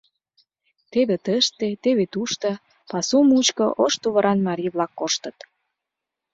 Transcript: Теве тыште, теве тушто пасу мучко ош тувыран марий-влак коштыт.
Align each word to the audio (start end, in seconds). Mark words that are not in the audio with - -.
Теве 0.91 1.15
тыште, 1.25 1.67
теве 1.83 2.05
тушто 2.13 2.49
пасу 2.91 3.17
мучко 3.29 3.65
ош 3.83 3.93
тувыран 4.01 4.39
марий-влак 4.47 4.91
коштыт. 4.99 5.37